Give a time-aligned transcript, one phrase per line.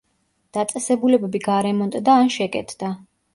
[0.57, 2.91] დაწესებულებები გარემონტდა ან შეკეთდა.